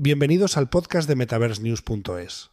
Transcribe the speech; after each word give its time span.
Bienvenidos 0.00 0.56
al 0.56 0.68
podcast 0.68 1.08
de 1.08 1.16
MetaverseNews.es. 1.16 2.52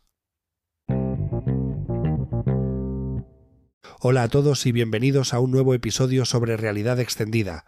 Hola 3.99 4.23
a 4.23 4.29
todos 4.29 4.65
y 4.65 4.71
bienvenidos 4.71 5.31
a 5.31 5.39
un 5.39 5.51
nuevo 5.51 5.75
episodio 5.75 6.25
sobre 6.25 6.57
realidad 6.57 6.99
extendida. 6.99 7.65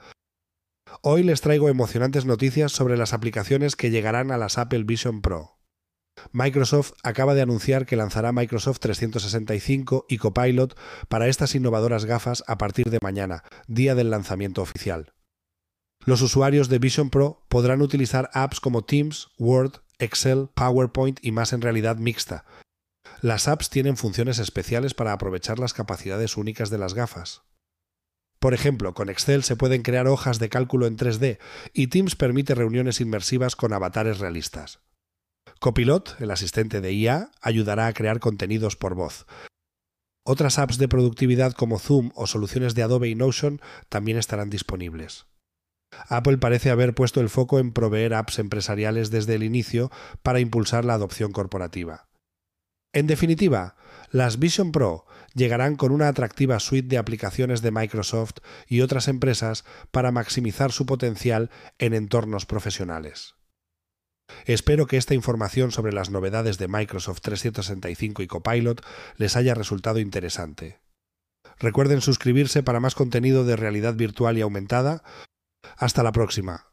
Hoy 1.03 1.21
les 1.21 1.41
traigo 1.41 1.69
emocionantes 1.69 2.25
noticias 2.25 2.71
sobre 2.71 2.97
las 2.97 3.13
aplicaciones 3.13 3.75
que 3.75 3.91
llegarán 3.91 4.31
a 4.31 4.37
las 4.37 4.57
Apple 4.57 4.83
Vision 4.83 5.21
Pro. 5.21 5.59
Microsoft 6.31 6.93
acaba 7.03 7.35
de 7.35 7.43
anunciar 7.43 7.85
que 7.85 7.97
lanzará 7.97 8.31
Microsoft 8.31 8.79
365 8.79 10.07
y 10.09 10.17
Copilot 10.17 10.75
para 11.07 11.27
estas 11.27 11.53
innovadoras 11.53 12.05
gafas 12.05 12.43
a 12.47 12.57
partir 12.57 12.89
de 12.89 12.97
mañana, 13.03 13.43
día 13.67 13.93
del 13.93 14.09
lanzamiento 14.09 14.63
oficial. 14.63 15.13
Los 16.07 16.21
usuarios 16.21 16.69
de 16.69 16.79
Vision 16.79 17.09
Pro 17.09 17.43
podrán 17.49 17.81
utilizar 17.81 18.29
apps 18.33 18.61
como 18.61 18.85
Teams, 18.85 19.27
Word, 19.37 19.81
Excel, 19.99 20.47
PowerPoint 20.53 21.19
y 21.21 21.33
más 21.33 21.51
en 21.51 21.61
realidad 21.61 21.97
mixta. 21.97 22.45
Las 23.21 23.49
apps 23.49 23.69
tienen 23.69 23.97
funciones 23.97 24.39
especiales 24.39 24.93
para 24.93 25.11
aprovechar 25.11 25.59
las 25.59 25.73
capacidades 25.73 26.37
únicas 26.37 26.69
de 26.69 26.77
las 26.77 26.93
gafas. 26.93 27.41
Por 28.39 28.53
ejemplo, 28.53 28.93
con 28.93 29.09
Excel 29.09 29.43
se 29.43 29.57
pueden 29.57 29.81
crear 29.81 30.07
hojas 30.07 30.39
de 30.39 30.47
cálculo 30.47 30.87
en 30.87 30.95
3D 30.95 31.39
y 31.73 31.87
Teams 31.87 32.15
permite 32.15 32.55
reuniones 32.55 33.01
inmersivas 33.01 33.57
con 33.57 33.73
avatares 33.73 34.19
realistas. 34.19 34.79
Copilot, 35.59 36.21
el 36.21 36.31
asistente 36.31 36.79
de 36.79 36.93
IA, 36.93 37.31
ayudará 37.41 37.87
a 37.87 37.93
crear 37.93 38.21
contenidos 38.21 38.77
por 38.77 38.95
voz. 38.95 39.27
Otras 40.23 40.57
apps 40.57 40.77
de 40.77 40.87
productividad 40.87 41.51
como 41.51 41.79
Zoom 41.79 42.11
o 42.15 42.27
soluciones 42.27 42.75
de 42.75 42.83
Adobe 42.83 43.09
y 43.09 43.15
Notion 43.15 43.59
también 43.89 44.17
estarán 44.17 44.49
disponibles. 44.49 45.25
Apple 46.07 46.37
parece 46.37 46.69
haber 46.69 46.93
puesto 46.93 47.21
el 47.21 47.29
foco 47.29 47.59
en 47.59 47.71
proveer 47.71 48.13
apps 48.13 48.39
empresariales 48.39 49.09
desde 49.09 49.35
el 49.35 49.43
inicio 49.43 49.91
para 50.23 50.39
impulsar 50.39 50.85
la 50.85 50.93
adopción 50.93 51.31
corporativa. 51.31 52.07
En 52.93 53.07
definitiva, 53.07 53.75
las 54.09 54.39
Vision 54.39 54.71
Pro 54.71 55.05
llegarán 55.33 55.75
con 55.75 55.91
una 55.91 56.07
atractiva 56.07 56.59
suite 56.59 56.87
de 56.87 56.97
aplicaciones 56.97 57.61
de 57.61 57.71
Microsoft 57.71 58.37
y 58.67 58.81
otras 58.81 59.07
empresas 59.07 59.65
para 59.91 60.11
maximizar 60.11 60.71
su 60.71 60.85
potencial 60.85 61.51
en 61.77 61.93
entornos 61.93 62.45
profesionales. 62.45 63.35
Espero 64.45 64.87
que 64.87 64.97
esta 64.97 65.13
información 65.13 65.71
sobre 65.71 65.93
las 65.93 66.09
novedades 66.09 66.57
de 66.57 66.67
Microsoft 66.67 67.21
365 67.21 68.21
y 68.23 68.27
Copilot 68.27 68.83
les 69.15 69.35
haya 69.35 69.53
resultado 69.53 69.99
interesante. 69.99 70.79
Recuerden 71.59 72.01
suscribirse 72.01 72.61
para 72.61 72.79
más 72.79 72.93
contenido 72.93 73.45
de 73.45 73.55
realidad 73.55 73.95
virtual 73.95 74.37
y 74.37 74.41
aumentada 74.41 75.03
hasta 75.77 76.03
la 76.03 76.11
próxima. 76.11 76.66